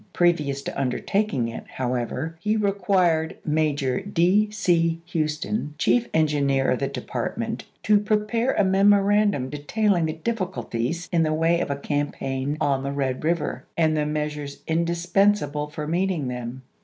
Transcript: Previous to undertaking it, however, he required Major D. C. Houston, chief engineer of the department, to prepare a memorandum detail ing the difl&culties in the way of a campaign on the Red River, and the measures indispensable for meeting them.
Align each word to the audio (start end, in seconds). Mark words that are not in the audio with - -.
Previous 0.13 0.63
to 0.63 0.81
undertaking 0.81 1.47
it, 1.47 1.63
however, 1.75 2.35
he 2.39 2.55
required 2.57 3.37
Major 3.45 3.99
D. 4.01 4.49
C. 4.49 4.99
Houston, 5.05 5.75
chief 5.77 6.07
engineer 6.11 6.71
of 6.71 6.79
the 6.79 6.87
department, 6.87 7.65
to 7.83 7.99
prepare 7.99 8.53
a 8.53 8.63
memorandum 8.63 9.51
detail 9.51 9.93
ing 9.93 10.07
the 10.07 10.13
difl&culties 10.15 11.07
in 11.11 11.21
the 11.21 11.35
way 11.35 11.59
of 11.61 11.69
a 11.69 11.75
campaign 11.75 12.57
on 12.59 12.81
the 12.81 12.91
Red 12.91 13.23
River, 13.23 13.65
and 13.77 13.95
the 13.95 14.07
measures 14.07 14.63
indispensable 14.65 15.67
for 15.69 15.85
meeting 15.85 16.29
them. 16.29 16.63